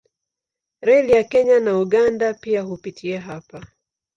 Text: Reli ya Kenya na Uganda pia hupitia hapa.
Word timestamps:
Reli 0.81 1.11
ya 1.11 1.23
Kenya 1.23 1.59
na 1.59 1.79
Uganda 1.79 2.33
pia 2.33 2.61
hupitia 2.61 3.21
hapa. 3.21 3.65